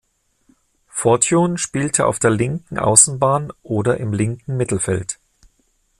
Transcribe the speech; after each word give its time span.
Fortune 0.87 1.59
spielte 1.59 2.07
auf 2.07 2.17
der 2.17 2.31
linken 2.31 2.79
Außenbahn 2.79 3.53
oder 3.61 3.97
im 3.97 4.13
linken 4.13 4.57
Mittelfeld. 4.57 5.19